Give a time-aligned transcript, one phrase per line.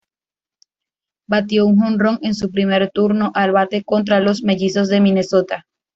[1.27, 5.67] Bateó un jonrón en su primer turno al bate contra los Mellizos de Minnesota.